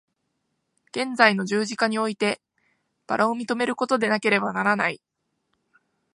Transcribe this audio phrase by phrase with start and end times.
[0.95, 2.41] 現在の十字架において
[3.05, 4.99] 薔薇を認めることでなければならない。